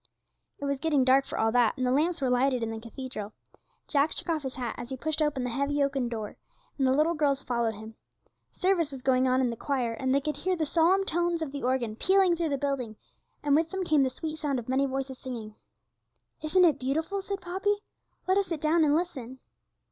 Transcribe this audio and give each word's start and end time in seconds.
It 0.57 0.65
was 0.65 0.79
getting 0.79 1.03
dark 1.03 1.27
for 1.27 1.37
all 1.37 1.51
that, 1.51 1.77
and 1.77 1.85
the 1.85 1.91
lamps 1.91 2.21
were 2.21 2.29
lighted 2.31 2.63
in 2.63 2.71
the 2.71 2.79
cathedral. 2.81 3.33
Jack 3.87 4.15
took 4.15 4.29
off 4.29 4.41
his 4.41 4.55
hat 4.55 4.73
as 4.79 4.89
he 4.89 4.97
pushed 4.97 5.21
open 5.21 5.43
the 5.43 5.51
heavy 5.51 5.83
oaken 5.83 6.09
door, 6.09 6.37
and 6.79 6.87
the 6.87 6.91
little 6.91 7.13
girls 7.13 7.43
followed 7.43 7.75
him. 7.75 7.93
Service 8.51 8.89
was 8.89 9.03
going 9.03 9.27
on 9.27 9.41
in 9.41 9.51
the 9.51 9.55
choir, 9.55 9.93
and 9.93 10.11
they 10.11 10.19
could 10.19 10.37
hear 10.37 10.55
the 10.55 10.65
solemn 10.65 11.05
tones 11.05 11.43
of 11.43 11.51
the 11.51 11.61
organ 11.61 11.95
pealing 11.95 12.35
through 12.35 12.49
the 12.49 12.57
building, 12.57 12.95
and 13.43 13.55
with 13.55 13.69
them 13.69 13.83
came 13.83 14.01
the 14.01 14.09
sweet 14.09 14.39
sound 14.39 14.57
of 14.57 14.67
many 14.67 14.87
voices 14.87 15.19
singing. 15.19 15.53
'Isn't 16.41 16.65
it 16.65 16.79
beautiful?' 16.79 17.21
said 17.21 17.39
Poppy; 17.39 17.75
'let 18.27 18.39
us 18.39 18.47
sit 18.47 18.59
down 18.59 18.83
and 18.83 18.95
listen.' 18.95 19.37